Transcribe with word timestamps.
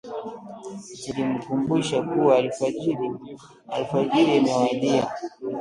Zilimkumbusha 0.99 2.01
kuwa 2.01 2.35
alfajiri 2.37 3.11
imewadia 4.37 5.07